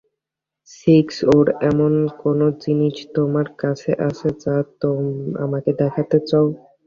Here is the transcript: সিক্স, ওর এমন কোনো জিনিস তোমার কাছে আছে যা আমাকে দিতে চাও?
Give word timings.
সিক্স, 0.77 1.15
ওর 1.33 1.47
এমন 1.69 1.93
কোনো 2.21 2.45
জিনিস 2.63 2.95
তোমার 3.15 3.47
কাছে 3.61 3.91
আছে 4.07 4.29
যা 4.43 4.55
আমাকে 5.43 5.69
দিতে 5.79 6.17
চাও? 6.29 6.47